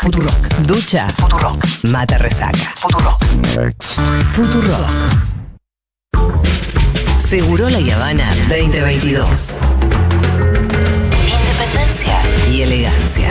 [0.00, 0.48] Futurock.
[0.66, 1.06] Ducha.
[1.10, 1.62] Futurock.
[1.90, 2.72] Mata resaca.
[2.76, 3.22] Futurock.
[4.30, 4.90] Futurock.
[7.18, 9.58] Seguro la Habana 2022.
[11.28, 13.28] Independencia y elegancia.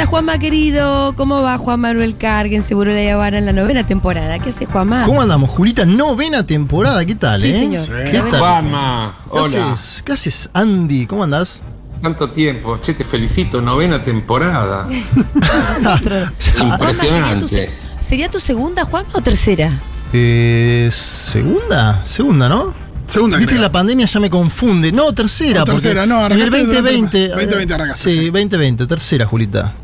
[0.00, 2.62] Hola Juanma querido, ¿cómo va Juan Manuel Carguen?
[2.62, 4.38] Seguro la Habana en la novena temporada.
[4.38, 5.02] ¿Qué hace Juanma?
[5.02, 5.84] ¿Cómo andamos, Julita?
[5.84, 7.52] Novena temporada, ¿qué tal, Sí, eh?
[7.54, 7.84] señor.
[7.86, 8.30] ¿Qué Novena.
[8.30, 8.40] tal?
[8.40, 9.72] Juanma, ¿Qué hola.
[9.72, 10.02] haces?
[10.02, 11.06] ¿Qué haces, Andy?
[11.06, 11.60] ¿Cómo andás?
[12.00, 12.78] Tanto tiempo.
[12.80, 13.60] Che, te felicito.
[13.60, 14.88] Novena temporada.
[14.90, 16.08] Impresionante.
[16.78, 17.70] Juanma, ¿sería tu, se-
[18.00, 19.68] ¿sería tu segunda Juanma o tercera?
[20.14, 22.02] Eh, ¿Segunda?
[22.06, 22.72] Segunda, ¿no?
[23.06, 23.62] Segunda, Viste, creo.
[23.64, 24.92] la pandemia ya me confunde.
[24.92, 25.58] No, tercera.
[25.58, 27.28] No, tercera, no, En el arrancaste durante 2020.
[27.28, 28.24] la- 2020 arrancaste, Sí, sí.
[28.30, 29.74] 2020, tercera, Julita.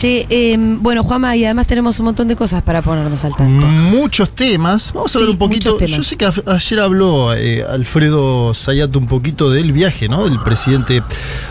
[0.00, 3.66] Che, eh, bueno Juanma, y además tenemos un montón de cosas para ponernos al tanto.
[3.66, 4.92] Muchos temas.
[4.94, 5.78] Vamos a Sí, hablar un poquito.
[5.78, 10.24] Yo sé que a- ayer habló eh, Alfredo Sayato un poquito del viaje, ¿no?
[10.24, 11.02] Del presidente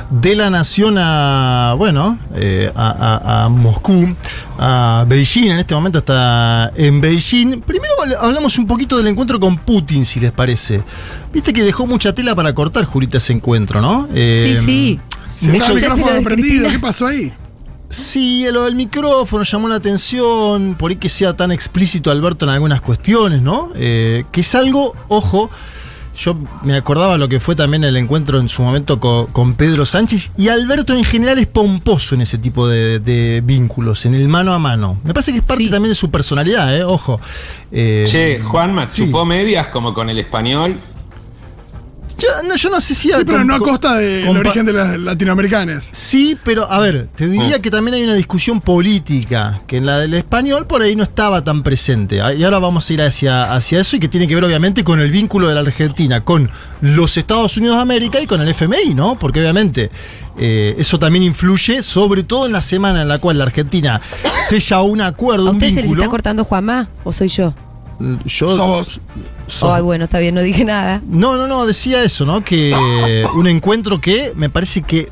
[0.09, 2.89] de la nación a, bueno, eh, a,
[3.21, 4.15] a- a Moscú,
[4.57, 5.51] a Beijing.
[5.51, 7.61] En este momento está en Beijing.
[7.61, 10.81] Primero habl- hablamos un poquito del encuentro con Putin, si les parece.
[11.31, 14.07] Viste que dejó mucha tela para cortar, Julita, ese encuentro, ¿no?
[14.11, 14.99] Eh, sí, sí.
[15.35, 16.69] Se está el micrófono prendido, Cristina.
[16.71, 17.31] ¿qué pasó ahí?
[17.89, 22.51] Sí, lo del micrófono llamó la atención, por ahí que sea tan explícito Alberto en
[22.51, 23.71] algunas cuestiones, ¿no?
[23.75, 25.49] Eh, que es algo, ojo,
[26.17, 29.85] yo me acordaba lo que fue también el encuentro en su momento co- con, Pedro
[29.85, 34.27] Sánchez y Alberto en general es pomposo en ese tipo de, de vínculos, en el
[34.27, 34.99] mano a mano.
[35.03, 35.69] Me parece que es parte Sí.
[35.71, 36.83] también de su personalidad, ¿eh?
[36.83, 37.19] Ojo.
[37.71, 39.05] Eh, Che, Juanma, sí.
[39.05, 40.79] chupó medias como con el español.
[42.19, 43.09] Yo no, yo no sé si...
[43.11, 45.89] Sí, pero no a costa del origen de las latinoamericanas.
[45.91, 47.61] Sí, pero a ver, te diría Mm.
[47.61, 51.43] que también hay una discusión política, que en la del español por ahí no estaba
[51.43, 52.21] tan presente.
[52.21, 54.83] Ah, Y ahora vamos a ir hacia, hacia eso y que tiene que ver obviamente
[54.83, 56.49] con el vínculo de la Argentina con
[56.81, 59.17] los Estados Unidos de América y con el FMI, ¿no?
[59.17, 59.89] Porque obviamente
[60.37, 64.01] eh, eso también influye, sobre todo en la semana en la cual la Argentina
[64.47, 66.01] sella un acuerdo, ¿A un usted se les vínculo.
[66.03, 67.53] está cortando Juanma o soy yo?
[68.25, 68.99] Yo, Sos
[69.47, 71.01] so- Ay, bueno, está bien, no dije nada.
[71.07, 72.43] No, no, no, decía eso, ¿no?
[72.43, 75.09] Que un encuentro que me parece que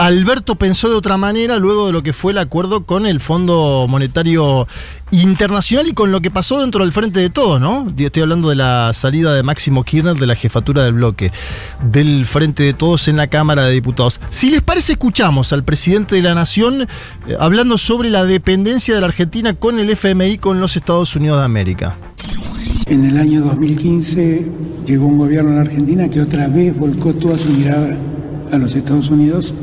[0.00, 3.84] Alberto pensó de otra manera luego de lo que fue el acuerdo con el Fondo
[3.86, 4.66] Monetario
[5.10, 7.86] Internacional y con lo que pasó dentro del frente de todos, ¿no?
[7.98, 11.32] Estoy hablando de la salida de Máximo Kirchner de la jefatura del bloque,
[11.82, 14.22] del frente de todos en la Cámara de Diputados.
[14.30, 16.88] Si les parece, escuchamos al presidente de la Nación
[17.28, 21.40] eh, hablando sobre la dependencia de la Argentina con el FMI con los Estados Unidos
[21.40, 21.98] de América.
[22.86, 24.50] En el año 2015
[24.86, 27.98] llegó un gobierno en la Argentina que otra vez volcó toda su mirada
[28.50, 29.54] a los Estados Unidos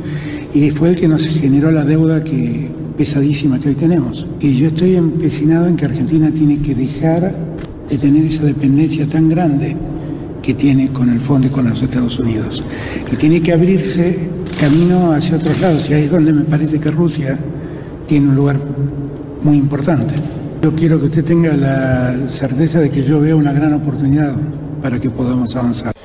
[0.53, 4.28] y fue el que nos generó la deuda que pesadísima que hoy tenemos.
[4.40, 7.35] Y yo estoy empecinado en que Argentina tiene que dejar
[7.88, 9.75] de tener esa dependencia tan grande
[10.41, 12.63] que tiene con el fondo y con los Estados Unidos.
[13.12, 14.18] Y tiene que abrirse
[14.59, 17.38] camino hacia otros lados y ahí es donde me parece que Rusia
[18.07, 18.57] tiene un lugar
[19.44, 20.16] muy importante.
[20.62, 24.34] Yo quiero que usted tenga la certeza de que yo veo una gran oportunidad
[24.81, 25.97] para que podamos avanzar.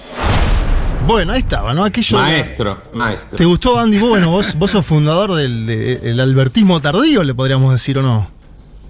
[1.06, 1.84] Bueno, ahí estaba, ¿no?
[1.84, 3.36] Aquello de Maestro, maestro.
[3.36, 3.98] ¿Te gustó, Andy?
[3.98, 8.30] Bueno, vos, vos sos fundador del de- el albertismo tardío, le podríamos decir, ¿o no?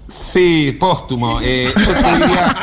[0.07, 1.39] Sí, póstumo.
[1.41, 2.55] Eh, yo te diría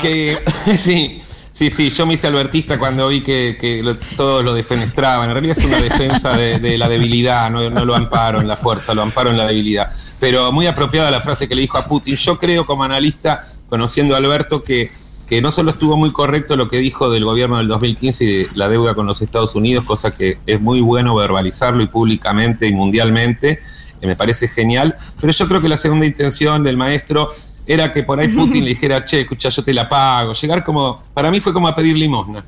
[0.02, 0.38] que
[0.78, 1.20] sí,
[1.52, 1.90] sí, sí.
[1.90, 5.28] Yo me hice albertista cuando vi que, que lo- todos lo defenestraban.
[5.28, 8.56] En realidad es una defensa de, de la debilidad, no, no lo amparo en la
[8.56, 9.90] fuerza, lo amparo en la debilidad.
[10.20, 12.14] Pero muy apropiada la frase que le dijo a Putin.
[12.16, 14.92] Yo creo como analista, conociendo a Alberto, que,
[15.28, 18.68] que no solo estuvo muy correcto lo que dijo del gobierno del 2015 y la
[18.68, 23.60] deuda con los Estados Unidos, cosa que es muy bueno verbalizarlo y públicamente y mundialmente
[24.00, 27.30] que me parece genial, pero yo creo que la segunda intención del maestro
[27.66, 31.02] era que por ahí Putin le dijera, che, escucha, yo te la pago, llegar como,
[31.12, 32.44] para mí fue como a pedir limosna.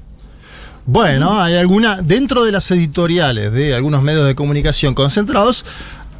[0.87, 5.67] Bueno, hay alguna, dentro de las editoriales de algunos medios de comunicación concentrados,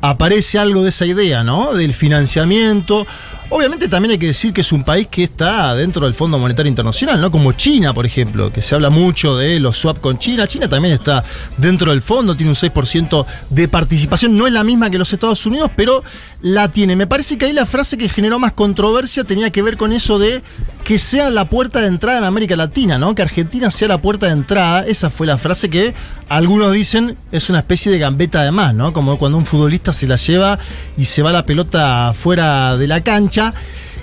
[0.01, 1.75] aparece algo de esa idea, ¿no?
[1.75, 3.07] Del financiamiento.
[3.51, 6.69] Obviamente también hay que decir que es un país que está dentro del Fondo Monetario
[6.69, 7.31] Internacional, ¿no?
[7.31, 10.47] Como China, por ejemplo, que se habla mucho de los swap con China.
[10.47, 11.25] China también está
[11.57, 14.37] dentro del fondo, tiene un 6% de participación.
[14.37, 16.05] No es la misma que los Estados Unidos, pero
[16.43, 16.95] la tiene.
[16.95, 20.19] Me parece que ahí la frase que generó más controversia tenía que ver con eso
[20.19, 20.43] de
[20.85, 23.15] que sea la puerta de entrada en América Latina, ¿no?
[23.15, 24.87] Que Argentina sea la puerta de entrada.
[24.87, 25.95] Esa fue la frase que
[26.29, 28.93] algunos dicen es una especie de gambeta de más, ¿no?
[28.93, 30.59] Como cuando un futbolista se la lleva
[30.97, 33.53] y se va la pelota fuera de la cancha.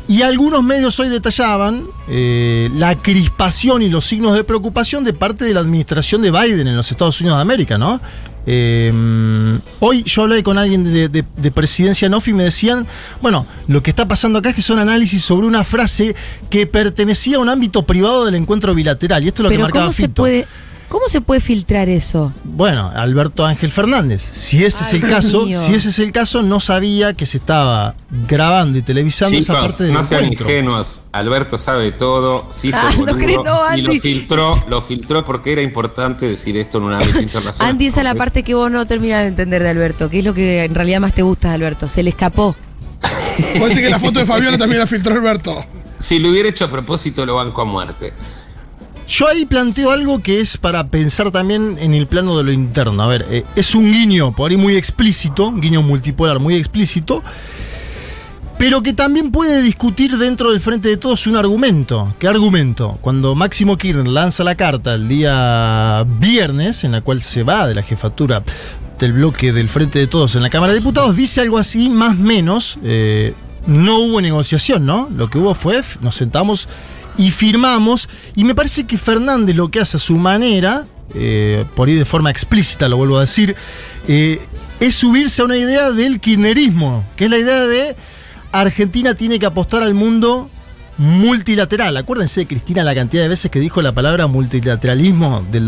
[0.09, 5.43] Y algunos medios hoy detallaban eh, la crispación y los signos de preocupación de parte
[5.43, 7.99] de la administración de Biden en los Estados Unidos de América, ¿no?
[8.49, 12.87] Eh, hoy yo hablé con alguien de, de- de presidencia NOF y me decían,
[13.21, 16.15] bueno, lo que está pasando acá es que son análisis sobre una frase
[16.49, 19.23] que pertenecía a un ámbito privado del encuentro bilateral.
[19.23, 20.13] Y esto es lo que marcaba ¿cómo se Fito.
[20.23, 20.47] puede
[20.89, 22.33] cómo se puede filtrar eso?
[22.43, 24.21] Bueno, Alberto Ángel Fernández.
[24.21, 25.59] Si ese es el Dios caso, mío.
[25.61, 27.95] si ese es el caso, no sabía que se estaba
[28.27, 30.49] grabando y televisando esa parte del no sean encuentro.
[30.49, 31.01] ingenuos.
[31.11, 35.51] Alberto sabe todo, sí Ah, se no crees, no, y lo filtró, lo filtró porque
[35.53, 37.71] era importante decir esto en un ámbito internacional.
[37.71, 40.09] Andy, esa es la parte que vos no terminás de entender de Alberto.
[40.09, 41.87] ¿Qué es lo que en realidad más te gusta de Alberto?
[41.87, 42.55] Se le escapó.
[43.59, 45.63] Puede ser que la foto de Fabiola también la filtró Alberto.
[45.99, 48.13] Si lo hubiera hecho a propósito, lo banco a muerte.
[49.07, 53.01] Yo ahí planteo algo que es para pensar también en el plano de lo interno.
[53.01, 57.23] A ver, eh, es un guiño por ahí muy explícito, un guiño multipolar muy explícito,
[58.57, 62.13] pero que también puede discutir dentro del frente de todos un argumento.
[62.19, 62.97] ¿Qué argumento?
[62.99, 67.75] Cuando Máximo Kirchner lanza la carta el día viernes, en la cual se va de
[67.75, 68.43] la jefatura
[68.99, 72.17] del bloque del frente de todos en la Cámara de Diputados, dice algo así, más
[72.17, 72.77] menos.
[72.83, 73.33] eh,
[73.67, 75.09] no hubo negociación, ¿no?
[75.13, 76.69] Lo que hubo fue, nos sentamos
[77.17, 78.09] y firmamos.
[78.35, 82.05] Y me parece que Fernández lo que hace a su manera, eh, por ahí de
[82.05, 83.55] forma explícita lo vuelvo a decir,
[84.07, 84.41] eh,
[84.79, 87.95] es subirse a una idea del kirchnerismo, que es la idea de
[88.51, 90.49] Argentina tiene que apostar al mundo
[90.97, 91.95] multilateral.
[91.97, 95.67] Acuérdense de Cristina la cantidad de veces que dijo la palabra multilateralismo del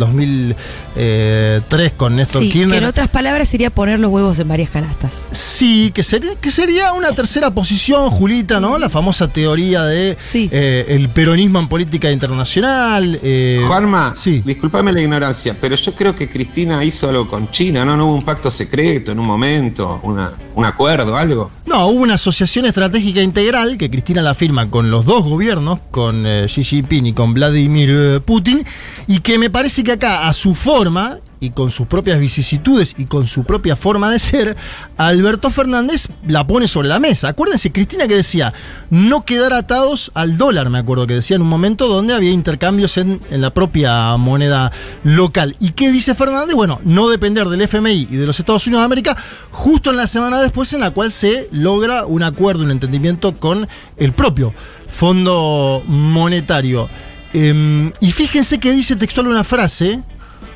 [0.95, 2.83] 2003 con Néstor Sí, que Kirchner.
[2.83, 5.11] en otras palabras sería poner los huevos en varias canastas.
[5.31, 8.77] Sí, que sería, que sería una tercera posición, Julita, ¿no?
[8.79, 10.49] La famosa teoría de Sí.
[10.51, 13.19] eh, el peronismo en política internacional.
[13.23, 14.41] eh, Juanma, Sí.
[14.45, 17.95] discúlpame la ignorancia, pero yo creo que Cristina hizo algo con China, ¿no?
[17.97, 21.51] No hubo un pacto secreto en un momento, una, un acuerdo, algo.
[21.65, 26.25] No, hubo una asociación estratégica integral que Cristina la firma con los dos gobiernos, con
[26.25, 28.63] eh, Xi Jinping y con Vladimir eh, Putin,
[29.07, 33.05] y que me parece que acá, a su forma, y con sus propias vicisitudes y
[33.05, 34.57] con su propia forma de ser,
[34.97, 37.29] Alberto Fernández la pone sobre la mesa.
[37.29, 38.53] Acuérdense, Cristina que decía,
[38.89, 42.97] no quedar atados al dólar, me acuerdo que decía en un momento donde había intercambios
[42.97, 44.71] en, en la propia moneda
[45.03, 45.55] local.
[45.59, 46.55] ¿Y qué dice Fernández?
[46.55, 49.17] Bueno, no depender del FMI y de los Estados Unidos de América,
[49.51, 53.67] justo en la semana después en la cual se logra un acuerdo, un entendimiento con
[53.97, 54.53] el propio
[54.91, 56.89] Fondo Monetario.
[57.33, 60.01] Em, y fíjense que dice textual una frase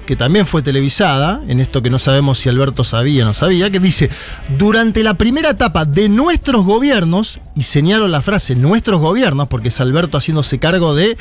[0.06, 3.70] que también fue televisada, en esto que no sabemos si Alberto sabía o no sabía,
[3.70, 4.10] que dice,
[4.58, 9.80] durante la primera etapa de nuestros gobiernos, y señalo la frase nuestros gobiernos, porque es
[9.80, 11.18] Alberto haciéndose cargo de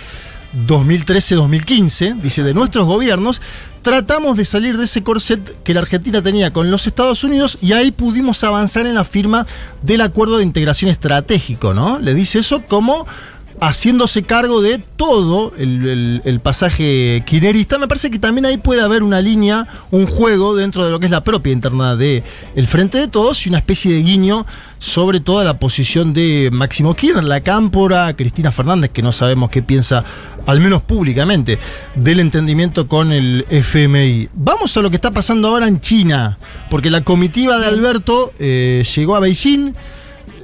[0.54, 3.40] 2013-2015, dice, de nuestros gobiernos,
[3.82, 7.72] tratamos de salir de ese corset que la Argentina tenía con los Estados Unidos y
[7.72, 9.46] ahí pudimos avanzar en la firma
[9.82, 11.99] del acuerdo de integración estratégico, ¿no?
[11.99, 13.06] Le dice eso como
[13.60, 18.81] haciéndose cargo de todo el, el- el pasaje kirchnerista, me parece que también ahí puede
[18.82, 22.22] haber una línea, un juego dentro de lo que es la propia interna de
[22.56, 24.46] el Frente de Todos y una especie de guiño
[24.78, 29.62] sobre toda la posición de Máximo Kirchner, la cámpora, Cristina Fernández, que no sabemos qué
[29.62, 30.04] piensa,
[30.46, 31.58] al menos públicamente,
[31.94, 34.28] del entendimiento con el FMI.
[34.34, 36.37] Vamos a lo que está pasando ahora en China,
[36.69, 39.72] porque la comitiva de Alberto eh, llegó a Beijing.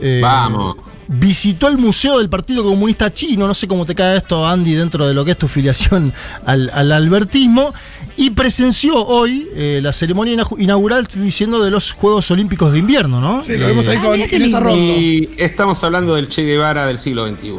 [0.00, 0.76] eh, Vamos.
[1.08, 5.06] Visitó el Museo del Partido Comunista Chino, no sé cómo te cae esto, Andy, dentro
[5.08, 6.12] de lo que es tu filiación
[6.44, 7.72] al, al albertismo,
[8.16, 12.78] y presenció hoy eh, la ceremonia ina- inaugural, estoy diciendo, de los Juegos Olímpicos de
[12.80, 13.42] Invierno, ¿no?
[13.44, 14.54] Sí, lo vemos ahí Ah, con Inés.
[14.54, 14.76] Arroyo.
[14.80, 17.52] Y estamos hablando del Che Guevara del siglo XXI,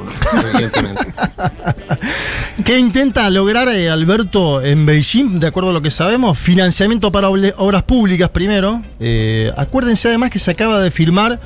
[0.54, 1.04] evidentemente.
[2.65, 6.38] ¿Qué intenta lograr eh, Alberto en Beijing, de acuerdo a lo que sabemos?
[6.38, 8.82] Financiamiento para obras públicas primero.
[9.00, 11.39] Eh, acuérdense además que se acaba de firmar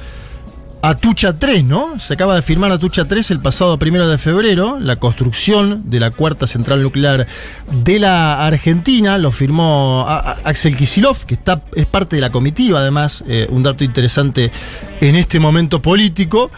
[0.85, 1.97] Atucha 3, ¿no?
[1.97, 6.11] Se acaba de firmar Atucha 3 el pasado primero de febrero, la construcción de la
[6.11, 7.25] cuarta central nuclear
[7.71, 13.23] de la Argentina, lo firmó Axel Kisilov, que está, es parte de la comitiva, además,
[13.29, 14.51] eh, un dato interesante
[14.99, 16.51] en este momento político.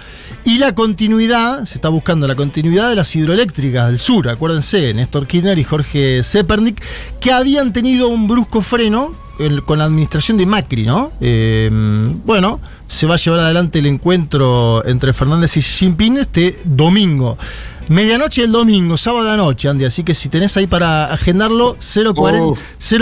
[0.43, 5.27] Y la continuidad, se está buscando la continuidad de las hidroeléctricas del sur, acuérdense, Néstor
[5.27, 6.81] Kirchner y Jorge Zepernik,
[7.19, 9.11] que habían tenido un brusco freno
[9.65, 11.11] con la administración de Macri, ¿no?
[11.19, 11.69] Eh,
[12.25, 17.37] bueno, se va a llevar adelante el encuentro entre Fernández y Xi Jinping este domingo.
[17.87, 19.85] Medianoche del domingo, sábado a la noche, Andy.
[19.85, 22.59] Así que si tenés ahí para agendarlo, 040, Uf.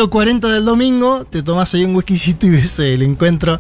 [0.10, 3.60] 040 del domingo, te tomás ahí un whiskycito y ves el encuentro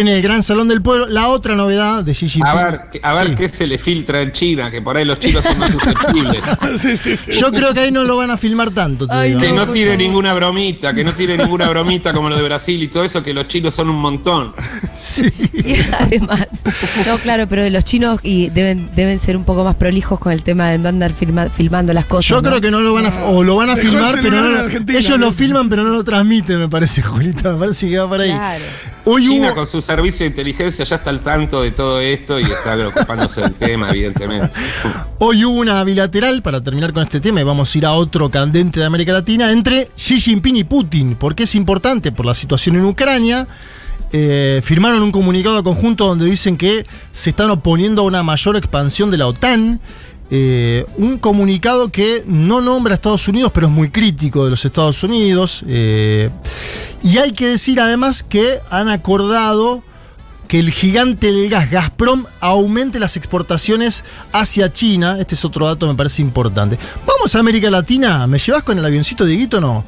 [0.00, 1.06] en el Gran Salón del Pueblo.
[1.08, 2.46] La otra novedad de Xi Jinping.
[2.46, 3.34] A ver, a ver Sí.
[3.36, 6.42] qué se le filtra en China, que por ahí los chinos son más susceptibles.
[6.78, 7.32] Sí, sí, sí.
[7.32, 9.06] Yo creo que ahí no lo van a filmar tanto.
[9.10, 9.36] Ay.
[9.36, 9.96] Que no favor.
[9.98, 13.32] ninguna bromita, que no tire ninguna bromita como lo de Brasil y todo eso, que
[13.32, 14.52] los chinos son un montón.
[14.96, 15.24] Sí.
[15.52, 16.46] Sí, además.
[17.06, 20.32] No, claro, pero de los chinos y deben, deben ser un poco más prolijos con
[20.32, 22.28] el tema de no andar filma- filmando las cosas.
[22.30, 23.24] Yo creo que no lo van a.
[23.26, 24.66] O lo van a Dejó filmar, pero no
[24.98, 27.52] ellos lo filman, pero no lo transmiten, me parece, Julita.
[27.52, 28.30] Me parece que va por ahí.
[28.30, 28.64] Claro.
[29.06, 29.56] Hoy China hubo.
[29.56, 33.42] con su servicio de inteligencia ya está al tanto de todo esto y está preocupándose
[33.42, 34.50] del tema, evidentemente.
[35.18, 38.30] Hoy hubo una bilateral, para terminar con este tema, y vamos a ir a otro
[38.30, 42.76] candente de América Latina, entre Xi Jinping y Putin, porque es importante por la situación
[42.76, 43.46] en Ucrania.
[44.12, 49.10] Eh, firmaron un comunicado conjunto donde dicen que se están oponiendo a una mayor expansión
[49.10, 49.80] de la OTAN.
[50.30, 54.64] Eh, un comunicado que no nombra a Estados Unidos, pero es muy crítico de los
[54.64, 55.64] Estados Unidos.
[55.68, 56.30] Eh,
[57.02, 59.82] y hay que decir además que han acordado
[60.48, 65.18] que el gigante del gas Gazprom aumente las exportaciones hacia China.
[65.18, 66.78] Este es otro dato me parece importante.
[67.06, 68.26] Vamos a América Latina.
[68.26, 69.84] ¿Me llevas con el avioncito, Dieguito, no?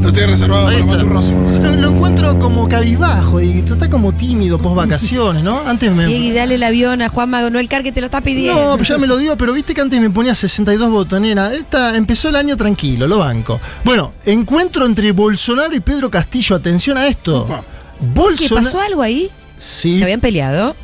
[0.00, 1.04] Lo estoy reservado Ahí para.
[1.04, 1.32] Maturroso.
[1.76, 3.74] Lo encuentro como cabizbajo, Dieguito.
[3.74, 5.60] Está como tímido post vacaciones, ¿no?
[5.66, 6.10] Antes me.
[6.10, 8.70] Y dale el avión a Juan Manuel Car que te lo está pidiendo.
[8.70, 11.52] No, pues ya me lo digo, pero viste que antes me ponía 62 botoneras.
[11.52, 13.60] Esta empezó el año tranquilo, lo banco.
[13.84, 16.56] Bueno, encuentro entre Bolsonaro y Pedro Castillo.
[16.56, 17.42] Atención a esto.
[17.42, 17.62] Opa.
[17.98, 18.64] ¿Qué Bolsonaro.
[18.66, 19.30] pasó algo ahí?
[19.56, 20.76] Sí, ¿Se habían peleado?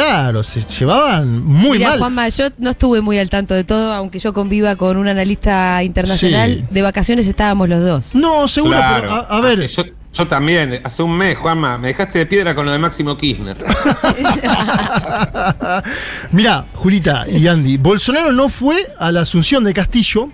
[0.00, 1.98] Claro, se llevaban muy Mira, mal.
[1.98, 5.82] Juanma, yo no estuve muy al tanto de todo, aunque yo conviva con un analista
[5.82, 6.56] internacional.
[6.60, 6.64] Sí.
[6.70, 8.14] De vacaciones estábamos los dos.
[8.14, 9.02] No, seguro, Claro.
[9.02, 9.66] pero a, a ver.
[9.66, 13.16] Yo, yo también, hace un mes, Juanma, me dejaste de piedra con lo de Máximo
[13.16, 13.56] Kirchner.
[16.32, 20.30] Mirá, Julita y Andy, Bolsonaro no fue a la asunción de Castillo.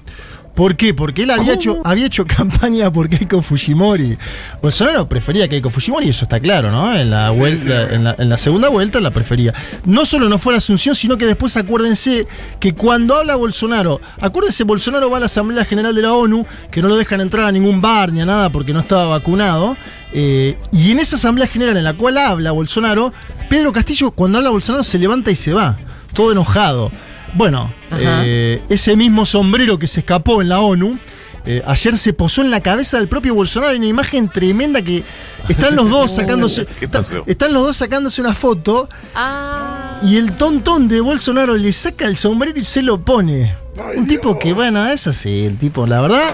[0.61, 0.93] ¿Por qué?
[0.93, 4.19] Porque él había hecho, había hecho campaña por Keiko Fujimori.
[4.61, 6.95] Bolsonaro prefería a Keiko Fujimori, eso está claro, ¿no?
[6.95, 7.95] En la, Sí, vuelta, sí.
[7.95, 9.55] En, la, en la segunda vuelta la prefería.
[9.87, 12.27] No solo no fue a la asunción, sino que después acuérdense
[12.59, 16.83] que cuando habla Bolsonaro, acuérdense, Bolsonaro va a la Asamblea General de la ONU, que
[16.83, 19.79] no lo dejan entrar a ningún bar ni a nada porque no estaba vacunado.
[20.13, 23.15] eh, y en esa Asamblea General en la cual habla Bolsonaro,
[23.49, 25.79] Pedro Castillo, cuando habla Bolsonaro, se levanta y se va,
[26.13, 26.93] todo enojado.
[27.35, 30.99] Bueno, eh, ese mismo sombrero que se escapó en la ONU,
[31.47, 35.03] eh, ayer se posó en la cabeza del propio Bolsonaro en una imagen tremenda que
[35.49, 36.67] están los dos sacándose.
[36.79, 37.19] ¿Qué pasó?
[37.19, 40.01] está- Están los dos sacándose una foto Ah.
[40.03, 43.55] y el tontón de Bolsonaro le saca el sombrero y se lo pone.
[43.97, 46.33] Un tipo que, bueno, es así, el tipo, la verdad,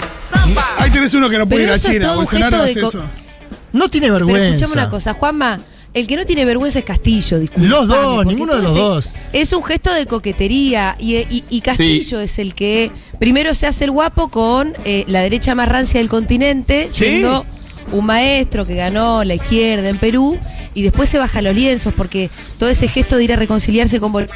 [0.78, 2.14] Ahí tenés uno que no puede Pero ir a China.
[2.14, 3.02] Bolsonaro hace eso.
[3.72, 4.56] no tiene Pero vergüenza.
[4.64, 5.58] escuchame una cosa, Juanma.
[5.96, 9.12] El que no tiene vergüenza es Castillo, disculpame, Los dos, ninguno de los ese- dos.
[9.32, 13.84] Es un gesto de coquetería y, y- y Castillo es el que primero se hace
[13.86, 17.04] el guapo con eh, la derecha más rancia del continente, Sí.
[17.06, 17.46] siendo
[17.92, 20.38] un maestro que ganó la izquierda en Perú
[20.74, 24.12] y después se baja los lienzos porque todo ese gesto de ir a reconciliarse con
[24.12, 24.28] Bol-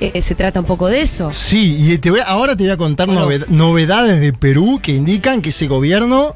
[0.00, 1.32] Eh, se trata un poco de eso.
[1.32, 3.44] Sí, y te voy a- ahora te voy a contar Bueno.
[3.48, 6.34] novedades de Perú que indican que ese gobierno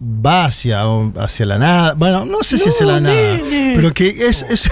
[0.00, 0.82] va hacia,
[1.16, 1.94] hacia la nada.
[1.94, 3.40] Bueno, no sé si hacia la nada,
[3.74, 4.70] pero que es, es-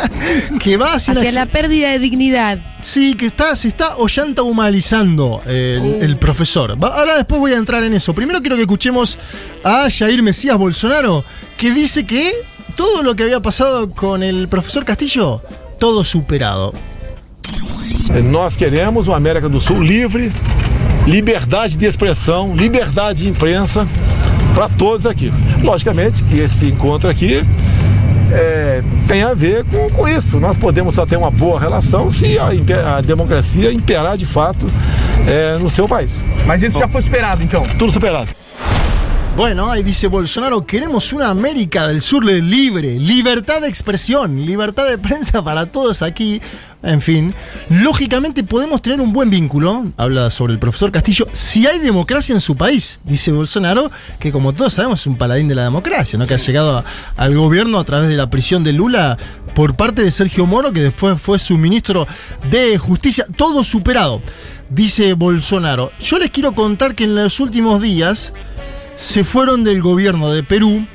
[0.60, 2.58] que va hacia, Hacia la, la pérdida de dignidad.
[2.80, 5.98] Sí, que está, se está ollanta humanizando el, Uh.
[6.02, 6.82] el profesor.
[6.82, 8.14] Va- ahora después voy a entrar en eso.
[8.14, 9.18] Primero quiero que escuchemos
[9.64, 11.24] a Jair Mesías Bolsonaro,
[11.56, 12.32] que dice que
[12.74, 15.42] todo lo que había pasado con el profesor Castillo,
[15.78, 16.72] todo superado.
[18.22, 20.32] Nós queremos uma América do Sul livre,
[21.06, 23.86] liberdade de expressão, liberdade de imprensa
[24.54, 25.32] para todos aqui.
[25.62, 27.44] Logicamente que esse encontro aqui
[28.30, 30.38] é, tem a ver com, com isso.
[30.40, 34.66] Nós podemos só ter uma boa relação se a, a democracia imperar de fato
[35.26, 36.10] é, no seu país.
[36.46, 37.62] Mas isso já foi superado, então.
[37.78, 38.30] Tudo superado.
[39.36, 44.98] Bueno, ahí dice Bolsonaro, queremos una América del Sur libre, libertad de expresión, libertad de
[44.98, 46.40] prensa para todos aquí.
[46.82, 47.32] En fin,
[47.70, 52.40] lógicamente podemos tener un buen vínculo, habla sobre el profesor Castillo, si hay democracia en
[52.40, 56.26] su país, dice Bolsonaro, que como todos sabemos es un paladín de la democracia, ¿no?
[56.26, 56.84] que ha llegado a-
[57.16, 59.16] al gobierno a través de la prisión de Lula
[59.54, 62.06] por parte de Sergio Moro, que después fue su ministro
[62.50, 64.20] de Justicia, todo superado,
[64.68, 65.92] dice Bolsonaro.
[66.00, 68.32] Yo les quiero contar que en los últimos días
[69.02, 70.86] se fueron del gobierno de Perú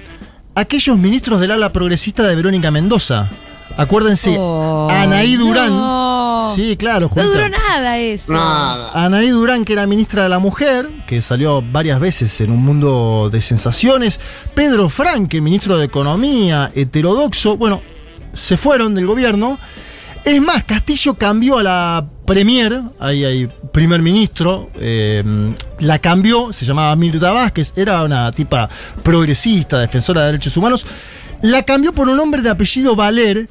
[0.55, 3.29] aquellos ministros del ala progresista de Verónica Mendoza.
[3.75, 5.69] Acuérdense, Oh, Anaí Durán.
[5.69, 6.53] no.
[6.55, 7.27] Sí, claro, No Julita.
[7.33, 8.31] duró nada eso.
[8.33, 8.91] Nada.
[8.93, 13.29] Anaí Durán, que era ministra de la Mujer, que salió varias veces en un mundo
[13.31, 14.19] de sensaciones.
[14.55, 17.57] Pedro Franque, ministro de Economía, heterodoxo.
[17.57, 17.81] Bueno,
[18.33, 19.59] se fueron del gobierno.
[20.23, 25.23] Es más, Castillo cambió a la Premier, ahí hay primer ministro, eh,
[25.79, 28.69] la cambió, se llamaba Mirta Vázquez, era una tipa
[29.01, 30.85] progresista, defensora de derechos humanos.
[31.41, 33.47] La cambió por un hombre de apellido Valer,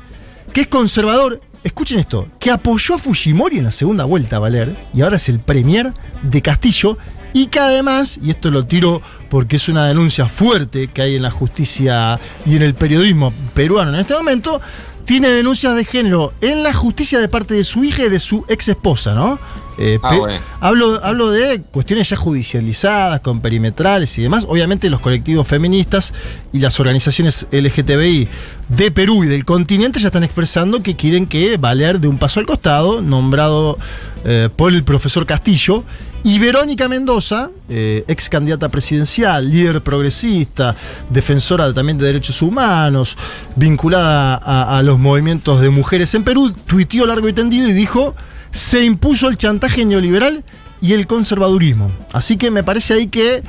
[0.52, 1.40] que es conservador.
[1.64, 5.40] Escuchen esto, que apoyó a Fujimori en la segunda vuelta, Valer, y ahora es el
[5.40, 6.98] premier de Castillo,
[7.32, 11.22] y que además, y esto lo tiro porque es una denuncia fuerte que hay en
[11.22, 14.60] la justicia y en el periodismo peruano en este momento,
[15.06, 18.44] tiene denuncias de género en la justicia de parte de su hija y de su
[18.48, 19.38] ex esposa, ¿no?
[19.78, 20.38] Eh, Ah, bueno.
[20.60, 24.44] hablo, hablo de cuestiones ya judicializadas, con perimetrales y demás.
[24.48, 26.12] Obviamente los colectivos feministas
[26.52, 28.26] y las organizaciones LGTBI
[28.68, 32.40] de Perú y del continente ya están expresando que quieren que Valer de un paso
[32.40, 33.78] al costado, nombrado
[34.24, 35.84] eh, por el profesor Castillo,
[36.26, 40.74] y Verónica Mendoza, eh, ex candidata presidencial, líder progresista,
[41.08, 43.16] defensora también de derechos humanos,
[43.54, 48.16] vinculada a, los movimientos de mujeres en Perú, tuiteó largo y tendido y dijo,
[48.50, 50.42] se impuso el chantaje neoliberal
[50.80, 51.92] y el conservadurismo.
[52.12, 53.44] Así que me parece ahí que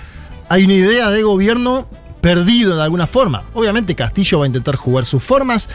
[0.48, 1.88] hay una idea de gobierno
[2.22, 3.42] perdido de alguna forma.
[3.56, 5.68] Obviamente Castillo va a intentar jugar sus formas,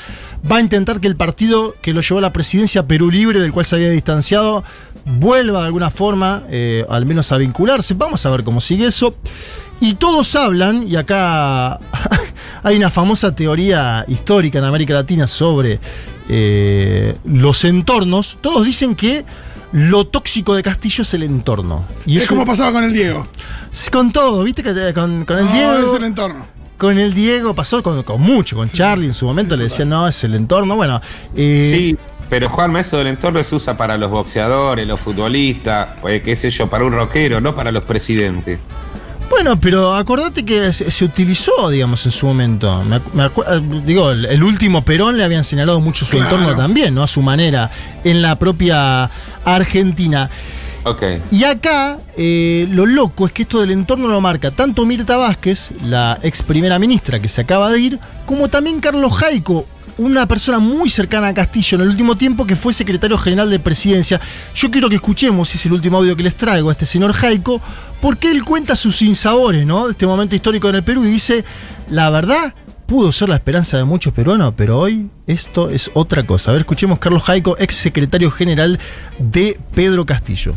[0.49, 3.52] va a intentar que el partido que lo llevó a la presidencia Perú Libre, del
[3.52, 4.62] cual se había distanciado,
[5.04, 7.94] vuelva de alguna forma, eh, al menos a vincularse.
[7.94, 9.14] Vamos a ver cómo sigue eso.
[9.80, 11.78] Y todos hablan, y acá
[12.62, 15.80] hay una famosa teoría histórica en América Latina sobre
[16.28, 19.25] eh, los entornos, todos dicen que
[19.73, 21.87] lo tóxico de Castillo es el entorno.
[22.06, 23.26] Y Es eso- como pasaba con el Diego.
[23.90, 24.62] con todo, ¿viste?
[24.62, 25.87] Que te- con, con el No, Diego.
[25.88, 26.47] es el entorno.
[26.78, 30.06] Con el Diego pasó con, con mucho, con Charlie en su momento le decían, no,
[30.09, 30.75] es el entorno.
[30.76, 31.00] Bueno,
[31.37, 31.97] eh, Sí,
[32.32, 36.48] pero Juanma, eso del entorno se usa para los boxeadores, los futbolistas, eh, qué sé
[36.48, 38.58] yo, para un rockero, no para los presidentes.
[39.28, 42.82] Bueno, pero acordate que se, se utilizó, digamos, en su momento.
[42.84, 46.36] Me, me eh, digo, el, el último Perón le habían señalado mucho su Claro.
[46.36, 47.02] entorno también, ¿no?
[47.02, 47.70] A su manera,
[48.02, 49.10] en la propia
[49.44, 50.30] Argentina.
[50.84, 51.02] Ok.
[51.30, 55.70] Y acá, eh, lo loco es que esto del entorno lo marca tanto Mirta Vázquez,
[55.84, 59.66] la ex primera ministra que se acaba de ir, como también Carlos Jaico,
[59.99, 63.58] una persona muy cercana a Castillo en el último tiempo que fue secretario general de
[63.58, 64.20] presidencia.
[64.54, 67.61] Yo quiero que escuchemos, es el último audio que les traigo a este señor Jaico,
[68.00, 69.87] porque él cuenta sus sinsabores, ¿no?
[69.87, 71.44] De este momento histórico en el Perú y dice,
[71.88, 72.54] la verdad,
[72.87, 76.50] pudo ser la esperanza de muchos peruanos, pero hoy esto es otra cosa.
[76.50, 78.78] A ver, escuchemos Carlos Jaico, ex secretario general
[79.18, 80.54] de Pedro Castillo.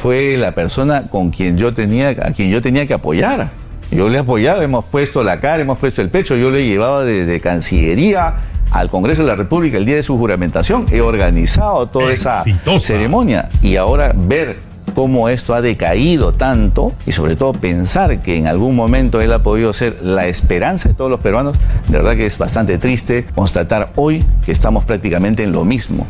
[0.00, 3.52] fue la persona con quien yo tenía, a quien yo tenía que apoyar.
[3.92, 7.40] Yo le apoyaba, hemos puesto la cara, hemos puesto el pecho, yo le llevaba desde
[7.40, 8.36] Cancillería
[8.70, 12.42] al Congreso de la República el día de su juramentación, he organizado toda esa
[12.80, 14.56] ceremonia y ahora ver
[14.94, 19.42] cómo esto ha decaído tanto y sobre todo pensar que en algún momento él ha
[19.42, 23.92] podido ser la esperanza de todos los peruanos, de verdad que es bastante triste constatar
[23.96, 26.06] hoy que estamos prácticamente en lo mismo.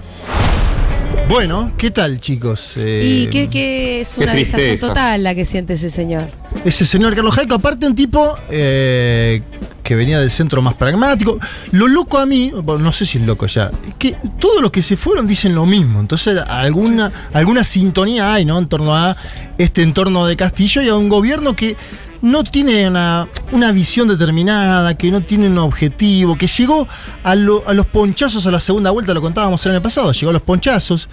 [1.29, 2.75] Bueno, ¿qué tal, chicos?
[2.77, 6.27] Eh, Y que, que es qué una desazón total la que siente ese señor.
[6.65, 9.41] Ese señor Carlos Jaico, aparte un tipo eh,
[9.83, 11.39] que venía del centro más pragmático.
[11.71, 14.71] Lo loco a mí, bueno, no sé si es loco ya, es que todos los
[14.71, 16.01] que se fueron dicen lo mismo.
[16.01, 18.59] Entonces, alguna, alguna sintonía hay, ¿no?
[18.59, 19.17] En torno a
[19.57, 21.77] este entorno de Castillo y a un gobierno que
[22.23, 26.89] no tiene una, una visión determinada, que no tiene un objetivo, que llegó
[27.23, 30.31] a, lo- a los ponchazos a la segunda vuelta, lo contábamos el año pasado, llegó
[30.31, 31.09] a los ponchazos,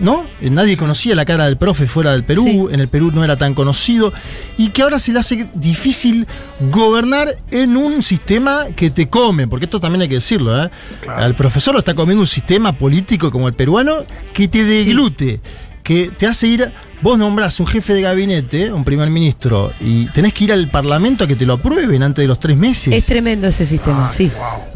[0.00, 0.24] ¿no?
[0.40, 2.74] Eh, Nadie conocía la cara del profe fuera del Perú, Sí.
[2.74, 4.12] en el Perú no era tan conocido,
[4.56, 6.26] y que ahora se le hace difícil
[6.72, 10.70] gobernar en un sistema que te come, porque esto también hay que decirlo, ¿eh?
[11.14, 13.96] Al profesor lo está comiendo un sistema político como el peruano
[14.32, 15.40] que te deglute,
[15.84, 20.32] que te hace ir, vos nombrás un jefe de gabinete, un primer ministro, y tenés
[20.32, 22.94] que ir al parlamento a que te lo aprueben antes de los tres meses.
[22.94, 24.30] Es tremendo ese sistema, sí.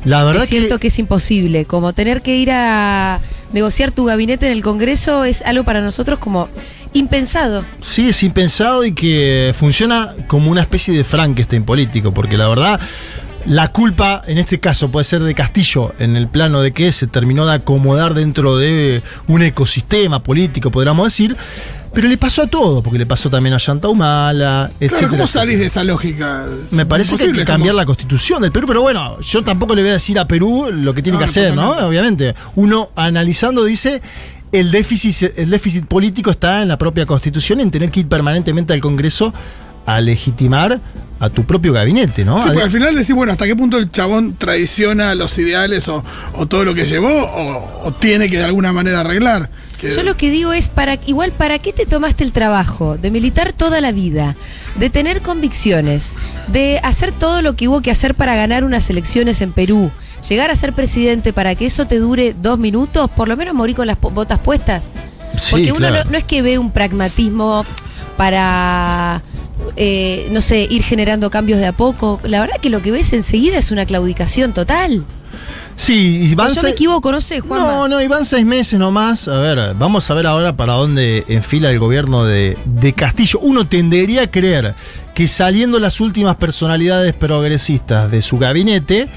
[0.05, 0.89] La verdad es cierto que...
[0.89, 1.65] es imposible.
[1.65, 3.21] Como tener que ir a
[3.55, 6.49] negociar tu gabinete en el Congreso es algo para nosotros como
[6.93, 7.65] impensado.
[7.81, 12.79] Sí, es impensado y que funciona como una especie de Frankenstein político, porque la verdad,
[13.49, 17.07] la culpa en este caso puede ser de Castillo, en el plano de que se
[17.07, 21.35] terminó de acomodar dentro de un ecosistema político, podríamos decir,
[21.95, 24.93] pero le pasó a todo, porque le pasó también a Yanta Humala, etc.
[24.93, 26.45] Claro, ¿cómo salís de esa lógica?
[26.71, 29.75] Me parece que hay que cambiar como- la constitución del Perú, pero bueno, yo tampoco
[29.75, 31.71] le voy a decir a Perú lo que tiene No, que hacer, ¿no?
[31.71, 32.35] Obviamente.
[32.57, 34.03] Uno analizando dice,
[34.53, 38.75] el déficit, el déficit político está en la propia constitución, en tener que ir permanentemente
[38.75, 39.33] al Congreso
[39.87, 40.81] a legitimar
[41.21, 42.39] a tu propio gabinete, ¿no?
[42.39, 46.05] Sí, porque al final decís, bueno, ¿hasta qué punto el chabón traiciona los ideales o,
[46.35, 49.51] o todo lo que llevó o, o tiene que de alguna manera arreglar?
[49.81, 53.11] Que- Yo lo que digo es, para igual, ¿para qué te tomaste el trabajo de
[53.11, 54.37] militar toda la vida?
[54.77, 56.15] De tener convicciones,
[56.49, 59.91] de hacer todo lo que hubo que hacer para ganar unas elecciones en Perú,
[60.29, 63.75] llegar a ser presidente para que eso te dure dos minutos, por lo menos morir
[63.77, 64.83] con las botas puestas.
[65.37, 66.05] Sí, Porque uno claro.
[66.05, 67.65] no, no es que ve un pragmatismo
[68.17, 69.23] para,
[69.77, 72.21] eh, no sé, ir generando cambios de a poco.
[72.25, 75.05] La verdad que lo que ves enseguida es una claudicación total.
[75.77, 77.61] Sí, O yo me equivoco, no sé, Juan.
[77.61, 79.29] No, no, y van seis meses nomás.
[79.29, 83.39] A ver, vamos a ver ahora para dónde enfila el gobierno de, de Castillo.
[83.41, 84.75] Uno tendería a creer
[85.15, 89.09] que saliendo las últimas personalidades progresistas de su gabinete,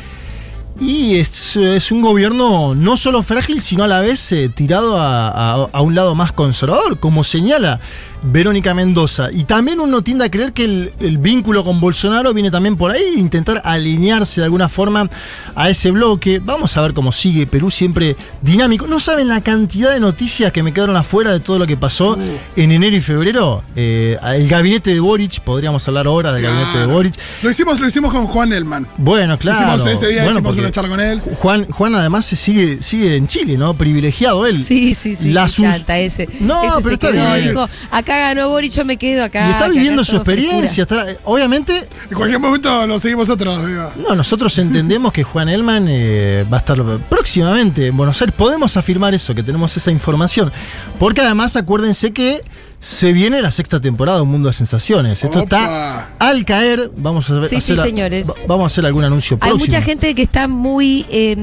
[0.80, 5.28] Y es, es un gobierno no solo frágil, sino a la vez eh, tirado a,
[5.30, 7.80] a- a un lado más conservador, como señala
[8.24, 9.30] Verónica Mendoza.
[9.32, 12.90] Y también uno tiende a creer que el, el vínculo con Bolsonaro viene también por
[12.92, 15.08] ahí, intentar alinearse de alguna forma
[15.56, 16.40] a ese bloque.
[16.44, 18.88] Vamos a ver cómo sigue Perú siempre dinámico.
[18.88, 22.18] No saben la cantidad de noticias que me quedaron afuera de todo lo que pasó
[22.56, 23.64] en enero y febrero.
[23.76, 26.86] Eh, el gabinete de Boric, podríamos hablar ahora del gabinete de.
[26.88, 27.14] Boric.
[27.44, 28.88] Lo hicimos, lo hicimos con Juan Elman.
[28.98, 29.76] Bueno, claro.
[29.78, 31.22] Hicimos ese día, Bueno, hicimos porque una charla con él.
[31.36, 33.74] Juan, Juan además se sigue, sigue en Chile, ¿no?
[33.74, 34.64] Privilegiado él.
[34.64, 35.32] Sí, sí, sí.
[35.32, 36.28] La sus- ese.
[36.40, 37.50] No, Ese pero se está quedó, bien.
[37.50, 39.48] dijo, acá ganó Boric, yo me quedo acá.
[39.48, 40.84] y está viviendo su experiencia.
[40.84, 43.66] está- obviamente, En cualquier momento lo seguimos otros.
[43.68, 43.92] digo.
[44.08, 46.78] no, nosotros entendemos que Juan Elman eh, va a estar
[47.10, 48.36] próximamente en Buenos Aires.
[48.38, 50.52] Podemos afirmar eso, que tenemos esa información.
[51.00, 52.42] Porque además, acuérdense que
[52.82, 55.24] se viene la sexta temporada de Un Mundo de Sensaciones.
[55.24, 56.92] Esto está al caer.
[56.98, 57.50] Vamos a ver.
[57.50, 58.28] Sí, sí, hacer a- señores.
[58.30, 59.66] va- vamos a hacer algún anuncio Hay próximo.
[59.68, 61.36] mucha gente que está muy, eh,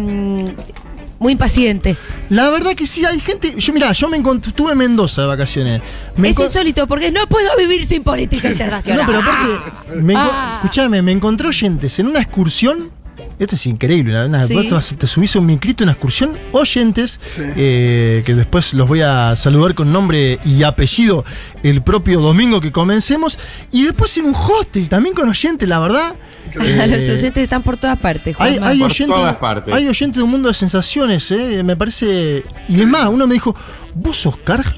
[1.20, 1.96] muy impaciente.
[2.29, 3.55] La verdad que sí, hay gente.
[3.57, 5.81] Yo, mirá, yo me encont- estuve en Mendoza de vacaciones.
[6.16, 9.01] Me es insólito porque no puedo vivir sin política internacional.
[9.03, 10.61] No, pero aparte, me enco- Ah.
[10.62, 12.90] escuchame, me encontré oyentes en una excursión.
[13.38, 14.54] Esto es increíble, una- una- Sí.
[14.54, 17.42] vos te, vas- te subís a un micrito en una excursión, oyentes, Sí.
[17.57, 21.24] eh, que después los voy a saludar con nombre y apellido
[21.62, 23.38] el propio domingo que comencemos,
[23.70, 26.14] y después en un hostel también con oyentes, la verdad.
[26.61, 28.35] eh, Los oyentes están por todas partes.
[28.38, 29.72] hay, hay Por oyentes, todas partes.
[29.74, 32.44] hay oyentes de un mundo de sensaciones, eh, me parece.
[32.68, 33.54] Y es más, uno me dijo,
[33.94, 34.74] ¿vos sos Carg?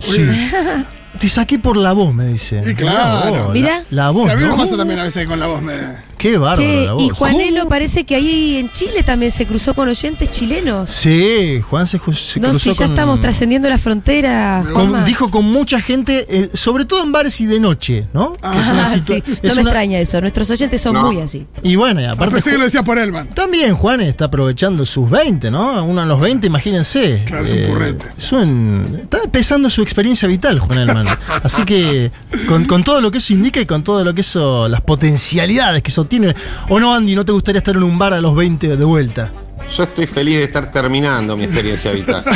[0.00, 0.24] Sí.
[1.18, 2.62] Te saqué por la voz, me dice.
[2.66, 3.46] Y claro.
[3.48, 3.82] la- Mirá.
[3.90, 4.24] La, voz.
[4.26, 4.56] Sí, a mí me ¿no?
[4.56, 5.60] pasa también a veces con la voz.
[5.62, 6.08] Me...
[6.18, 7.08] Qué bárbaro Che, la y.
[7.10, 10.90] Juanelo parece que ahí en Chile también se cruzó con oyentes chilenos.
[10.90, 14.64] Sí, Juan se, se No, cruzó si ya con- estamos trascendiendo la frontera.
[14.72, 18.32] con- dijo con mucha gente, eh, sobre todo en bares y de noche, ¿no?
[18.32, 18.98] Que es una Ah, sí.
[18.98, 20.20] es No me una- extraña eso.
[20.20, 21.04] Nuestros oyentes son No.
[21.04, 21.46] muy así.
[21.62, 22.32] Y bueno, y aparte.
[22.34, 23.28] Pensé que lo decía por Elman.
[23.28, 25.84] También Juan está aprovechando sus 20, ¿no?
[25.84, 27.14] Uno a los 20, imagínense.
[27.14, 28.06] Eh, Claro, es un currete.
[28.18, 31.06] es un- está empezando su experiencia vital, Juan Elman.
[31.42, 32.10] Así que,
[32.46, 35.82] con, con todo lo que eso indica y con todo lo que eso, las potencialidades
[35.82, 36.34] que eso tiene.
[36.68, 39.30] ¿O no, Andy, no te gustaría estar en un bar a los 20 de vuelta?
[39.76, 42.24] Yo estoy feliz de estar terminando mi experiencia vital.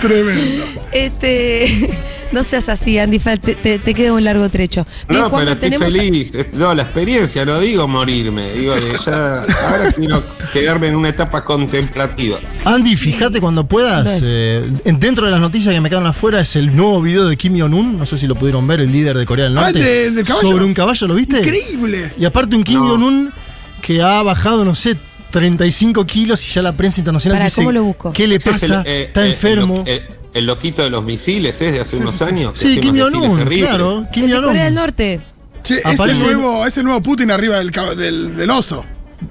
[0.00, 0.64] Tremendo.
[0.92, 1.90] Este,
[2.34, 4.86] no seas así, Andy, te, te, te queda un largo trecho.
[5.08, 6.34] Bien, No, pero estoy feliz.
[6.34, 8.52] Eh, No, la experiencia, no digo morirme.
[8.52, 8.74] Digo,
[9.06, 12.38] ya, ahora quiero quedarme en una etapa contemplativa.
[12.64, 14.20] Andy, fíjate cuando puedas.
[14.22, 17.36] Eh, en- dentro de las noticias que me quedan afuera es el nuevo video de
[17.36, 17.98] Kim Jong-un.
[17.98, 19.78] No sé si lo pudieron ver, el líder de Corea del Ah, Norte.
[19.82, 20.48] de- del caballo.
[20.48, 21.38] Sobre un caballo, ¿lo viste?
[21.38, 22.12] Increíble.
[22.18, 22.88] Y aparte un Kim No.
[22.88, 23.32] Jong-un
[23.80, 24.96] que ha bajado, no sé,
[25.30, 28.12] 35 kilos y ya la prensa internacional Pará, dice ¿cómo lo busco?
[28.12, 28.82] ¿qué le es pasa?
[28.82, 29.82] el, eh, Está eh, enfermo.
[29.86, 31.72] El, lo- el- el loquito de los misiles, ¿es?
[31.72, 32.52] De hace unos años.
[32.52, 34.06] que sí, Kim Jong-un, claro.
[34.12, 34.74] Kim El de Corea del Jong-un.
[34.74, 35.20] Norte.
[35.62, 38.84] Che, ese Aparece- nuevo, ese nuevo Putin arriba del, del, del oso.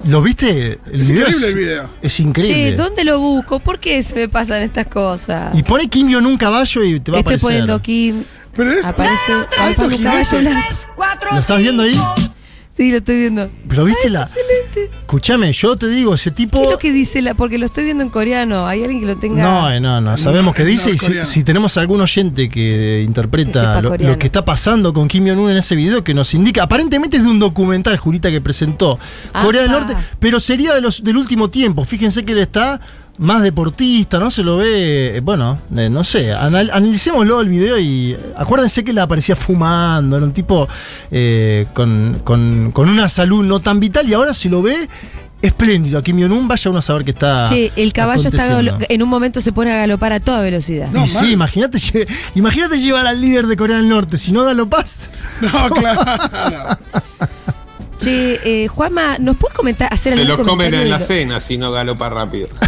[0.08, 0.80] ¿Lo viste?
[0.90, 1.90] El Es video increíble el video.
[2.02, 2.70] Es increíble.
[2.70, 3.60] Che, ¿dónde lo busco?
[3.60, 5.56] ¿Por qué se me pasan estas cosas?
[5.56, 7.40] Y pone Kim Jong-un caballo y te va a Estoy aparecer.
[7.48, 8.24] poniendo Kim.
[8.56, 8.84] Pero es.
[8.86, 9.44] Aparece un
[10.02, 10.40] caballo.
[11.32, 12.00] ¿Lo estás viendo ahí?
[12.76, 13.48] Sí, lo estoy viendo.
[13.68, 14.22] Pero viste Ay, la.
[14.24, 14.96] es excelente.
[15.02, 16.58] Escúchame, yo te digo, ese tipo.
[16.58, 17.34] ¿Qué es lo que dice la?
[17.34, 18.66] Porque lo estoy viendo en coreano.
[18.66, 19.42] ¿Hay alguien que lo tenga?
[19.44, 23.80] No, eh, no, no, sabemos qué dice y si, si tenemos algún oyente que interpreta
[23.80, 27.22] lo, que está pasando con Kim Jong-un en ese video que nos indica, aparentemente es
[27.22, 28.98] de un documental, Julita, que presentó
[29.40, 29.70] Corea del.
[29.70, 31.84] Norte, pero sería de los del último tiempo.
[31.84, 32.80] Fíjense que él está
[33.18, 37.78] más deportista, no se lo ve, eh, bueno, eh, no sé, anal- analicémoslo el video
[37.78, 40.66] y acuérdense que le aparecía fumando, era un tipo
[41.10, 44.88] eh, con, con- con una salud no tan vital y ahora se lo ve
[45.42, 45.98] espléndido.
[45.98, 49.08] A Kim Jong-un vaya uno a saber que está Che, el caballo está en un
[49.08, 50.88] momento se pone a galopar a toda velocidad.
[50.90, 54.42] No, y sí, imagínate, lle- imagínate llevar al líder de Corea del Norte, si no
[54.44, 55.10] galopás.
[55.40, 56.00] No, claro.
[58.04, 61.04] Che, eh, Juanma, ¿nos puedes comentar, hacer Se algún lo comen comentario en la lo-
[61.04, 62.48] cena si no galopa rápido.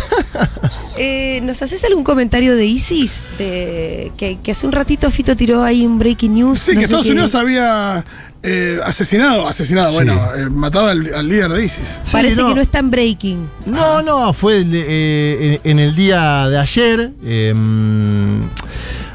[0.98, 3.24] Eh, ¿Nos haces algún comentario de ISIS?
[3.36, 6.58] De, que, que hace un ratito Fito tiró ahí un breaking news.
[6.60, 7.12] Sí, no que sé Estados qué.
[7.12, 8.02] Unidos había
[8.42, 9.94] eh, asesinado, asesinado, Sí.
[9.96, 12.00] bueno, eh, matado al, al líder de ISIS.
[12.02, 12.48] Sí, Parece no.
[12.48, 13.46] que no es tan breaking.
[13.66, 17.10] No, no, fue el de- eh, en, en el día de ayer.
[17.22, 17.52] eh,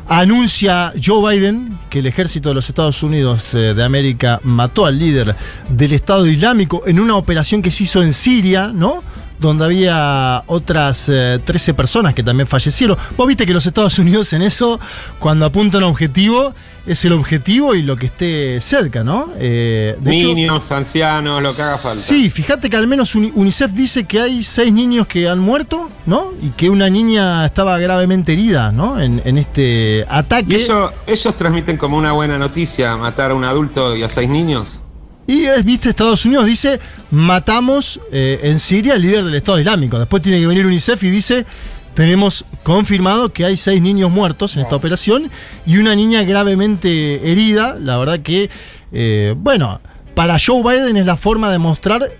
[0.07, 4.97] anuncia Joe Biden que el ejército de los Estados Unidos eh, de América mató al
[4.97, 5.35] líder
[5.69, 9.03] del Estado Islámico en una operación que se hizo en Siria, ¿no?
[9.41, 12.97] Donde había otras eh, 13 personas que también fallecieron.
[13.17, 14.79] Vos viste que los Estados Unidos en eso,
[15.19, 16.53] cuando apuntan a un objetivo,
[16.85, 19.31] es el objetivo y lo que esté cerca, ¿no?
[19.37, 22.01] Eh, de hecho- Niños, ancianos, lo que haga falta.
[22.01, 25.89] Sí, fíjate que al menos Uni- UNICEF dice que hay seis niños que han muerto,
[26.05, 26.31] ¿no?
[26.41, 28.99] Y que una niña estaba gravemente herida, ¿no?
[29.01, 30.55] En, en este ¿Y ataque.
[30.55, 34.81] eso, ellos transmiten como una buena noticia matar a un adulto y a seis niños?
[35.27, 36.79] Y es, viste, Estados Unidos dice,
[37.11, 39.99] matamos eh, en Siria al líder del Estado Islámico.
[39.99, 41.45] Después tiene que venir UNICEF y dice,
[41.93, 45.29] tenemos confirmado que hay seis niños muertos en esta operación
[45.65, 47.77] y una niña gravemente herida.
[47.79, 48.49] La verdad que,
[48.91, 49.79] eh, bueno,
[50.15, 52.11] para Joe Biden es la forma de mostrar...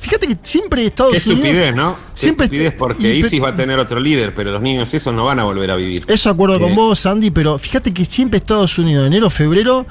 [0.00, 1.48] Fíjate que siempre Estados Qué Unidos...
[1.48, 1.96] estupidez, ¿no?
[2.18, 5.40] Qué estupidez porque ISIS va a tener otro líder, pero los niños esos no van
[5.40, 6.04] a volver a vivir.
[6.06, 9.86] Eso acuerdo con Eh, vos, Andy, pero fíjate que siempre Estados Unidos, enero, febrero,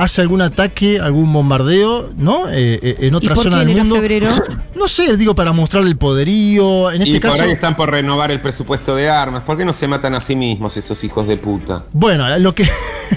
[0.00, 2.48] hace algún ataque, algún bombardeo, ¿no?
[2.48, 4.00] Eh, eh, en ¿Y otra por zona qué del enero, mundo.
[4.00, 4.34] febrero?
[4.80, 6.90] No sé, digo, para mostrar el poderío.
[6.90, 7.36] En este y caso.
[7.36, 9.42] por ahí están por renovar el presupuesto de armas.
[9.42, 11.84] ¿Por qué no se matan a sí mismos esos hijos de puta?
[11.92, 12.66] Bueno, lo que,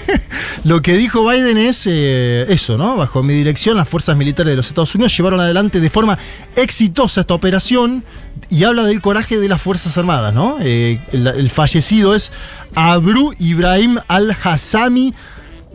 [0.64, 2.98] lo que dijo Biden es eh, eso, ¿no?
[2.98, 6.18] Bajo mi dirección, las fuerzas militares de los Estados Unidos llevaron adelante de forma
[6.54, 8.04] exitosa esta operación
[8.50, 10.58] y habla del coraje de las Fuerzas Armadas, ¿no?
[10.60, 12.30] Eh, el, el fallecido es
[12.74, 15.14] Abru Ibrahim al-Hassami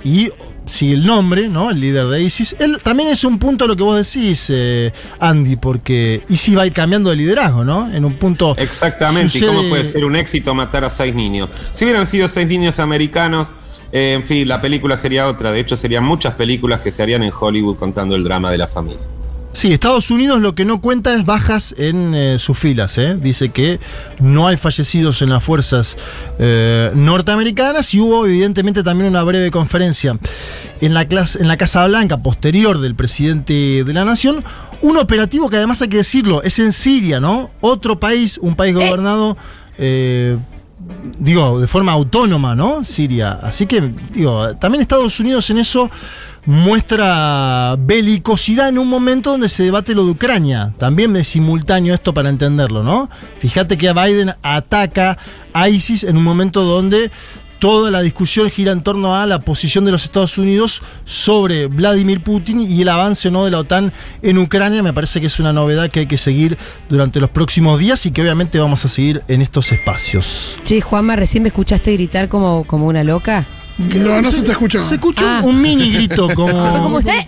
[0.04, 0.30] y
[0.70, 1.72] sigue el nombre, ¿no?
[1.72, 2.56] El líder de ISIS.
[2.60, 6.68] Él también es un punto lo que vos decís, eh, Andy, porque ISIS va a
[6.68, 7.92] ir cambiando de liderazgo, ¿no?
[7.92, 8.56] En un punto.
[8.58, 9.38] Exactamente.
[9.38, 11.50] ¿Y cómo puede ser un éxito matar a seis niños?
[11.74, 13.48] Si hubieran sido seis niños americanos,
[13.92, 15.52] eh, en fin, la película sería otra.
[15.52, 18.68] De hecho, serían muchas películas que se harían en Hollywood contando el drama de la
[18.68, 19.19] familia.
[19.52, 22.98] Sí, Estados Unidos lo que no cuenta es bajas en eh, sus filas.
[23.00, 23.18] ¿eh?
[23.20, 23.80] Dice que
[24.20, 25.98] no hay fallecidos en las fuerzas
[26.38, 30.20] eh, norteamericanas y hubo evidentemente también una breve conferencia
[30.82, 34.44] en la, clase, en la Casa Blanca posterior del presidente de la nación.
[34.82, 37.50] Un operativo que además hay que decirlo, es en Siria, ¿no?
[37.60, 39.36] Otro país, un país gobernado...
[41.20, 42.86] digo, de forma autónoma, ¿no?
[42.86, 43.32] Siria.
[43.32, 45.90] Así que, digo, también Estados Unidos en eso
[46.46, 50.74] muestra belicosidad en un momento donde se debate lo de Ucrania.
[50.78, 53.10] También es simultáneo esto para entenderlo, ¿no?
[53.40, 55.18] Fíjate que Biden ataca
[55.54, 57.12] a ISIS en un momento donde
[57.60, 62.24] toda la discusión gira en torno a la posición de los Estados Unidos sobre Vladimir
[62.24, 63.46] Putin y el avance ¿no?
[63.46, 64.82] de la OTAN en Ucrania.
[64.82, 66.58] Me parece que es una novedad que hay que seguir
[66.90, 70.58] durante los próximos días y que obviamente vamos a seguir en estos espacios.
[70.64, 73.46] Che, Juanma, recién me escuchaste gritar como, como una loca.
[73.80, 74.82] No, no se te escuchó.
[74.82, 75.42] Se escuchó Ah.
[75.44, 76.48] un mini grito como...
[76.72, 77.28] Fue como, ¿eh?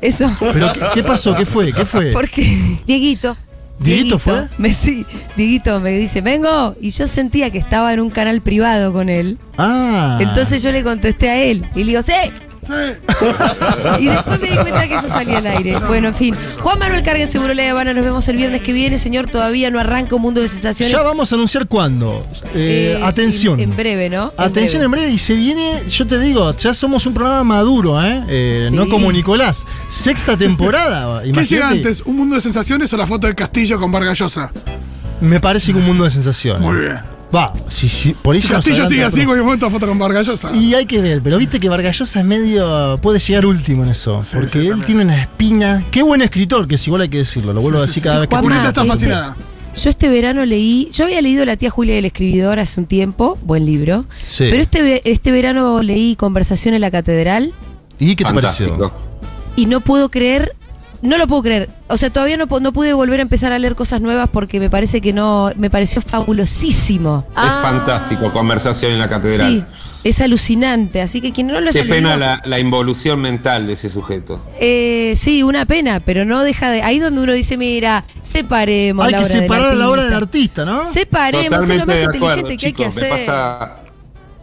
[0.00, 0.30] Eso.
[0.40, 1.34] ¿Pero qué, qué pasó?
[1.36, 1.72] ¿Qué fue?
[1.72, 2.10] ¿Qué fue?
[2.12, 3.36] Porque Dieguito.
[3.78, 4.46] ¿Dieguito fue?
[4.58, 5.04] Me, sí,
[5.36, 6.76] Dieguito me dice, vengo.
[6.80, 9.38] Y yo sentía que estaba en un canal privado con él.
[9.58, 10.18] Ah.
[10.20, 12.12] Entonces yo le contesté a él y le digo, ¡sí!
[13.98, 15.78] Y después me di cuenta que eso salía al aire.
[15.86, 16.34] Bueno, en fin.
[16.60, 17.92] Juan Manuel Carga, seguro le Habana.
[17.92, 18.98] Nos vemos el viernes que viene.
[18.98, 20.92] Señor, todavía no arranca un mundo de sensaciones.
[20.92, 22.24] Ya vamos a anunciar cuándo.
[22.54, 23.60] Eh, Eh, atención.
[23.60, 24.32] En, en breve, ¿no?
[24.38, 24.84] En Atención breve.
[24.84, 28.22] en breve y se viene, yo te digo, ya somos un programa maduro, ¿eh?
[28.28, 28.74] Eh, Sí.
[28.76, 29.66] No como Nicolás.
[29.88, 31.22] Sexta temporada.
[31.32, 32.02] ¿Qué llega antes?
[32.02, 34.50] ¿Un mundo de sensaciones o la foto del castillo con Vargas Llosa?
[35.20, 36.60] Me parece que un mundo de sensaciones.
[36.60, 37.00] Muy bien.
[37.34, 39.98] Va, si, si- por Si eso nos Castillo sigue así, en cualquier momento foto con
[39.98, 40.54] Vargas Llosa.
[40.54, 42.98] Y hay que ver, pero viste que Vargallosa es medio.
[43.00, 44.22] puede llegar último en eso.
[44.22, 44.86] Sí, porque sí, él también.
[44.86, 45.84] tiene una espina.
[45.90, 48.08] Qué buen escritor, que es igual hay que decirlo, lo vuelvo Sí, a decir sí,
[48.08, 49.36] cada sí, vez que Juanma, Julieta está fascinada.
[49.82, 53.38] Yo este verano leí, yo había leído La tía Julia del escribidor hace un tiempo,
[53.42, 54.04] buen libro.
[54.22, 54.44] Sí.
[54.50, 57.54] Pero este, este verano leí Conversación en la Catedral
[57.98, 58.70] ¿Y qué te Fantástico.
[58.70, 58.92] pareció?
[59.56, 60.54] y no puedo creer,
[61.02, 61.68] no lo puedo creer.
[61.88, 64.70] O sea, todavía no, no pude volver a empezar a leer cosas nuevas porque me
[64.70, 67.26] parece que no, me pareció fabulosísimo.
[67.30, 69.50] Es fantástico, conversación en la catedral.
[69.50, 69.64] Sí,
[70.04, 71.00] es alucinante.
[71.00, 74.40] Así que quien no lo Qué pena la, la involución mental de ese sujeto.
[74.60, 76.82] eh, sí, una pena, pero no deja de.
[76.82, 79.04] Ahí donde uno dice, mira, separemos.
[79.04, 80.64] Hay la que obra del separar la obra del artista.
[80.64, 80.86] ¿no?
[80.86, 82.96] Separemos, es lo Totalmente más de acuerdo, inteligente que hay que chicos.
[82.96, 83.26] Me hacer.
[83.26, 83.81] pasa,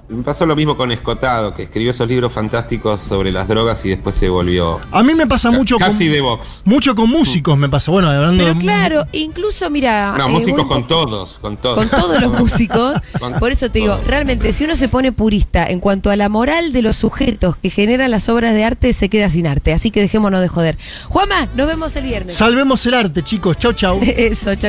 [0.09, 3.89] me pasó lo mismo con Escotado, que escribió esos libros fantásticos sobre las drogas y
[3.89, 5.85] después se volvió A mí me pasa mucho con.
[5.87, 6.63] casi de box.
[6.65, 7.91] Mucho con músicos me pasa.
[7.91, 10.15] Bueno, hablando Pero de- claro, incluso, mira.
[10.17, 11.77] No, eh, músicos con todos, con todos.
[11.77, 12.95] con todos los músicos.
[13.39, 14.07] Por eso te digo, todos.
[14.07, 17.69] realmente, si uno se pone purista en cuanto a la moral de los sujetos que
[17.69, 19.73] generan las obras de arte, se queda sin arte.
[19.73, 20.77] Así que dejémonos de joder.
[21.07, 22.33] Juanma, nos vemos el viernes.
[22.33, 23.57] Salvemos el arte, chicos.
[23.59, 23.99] Chau, chau.
[24.03, 24.67] Eso, chau.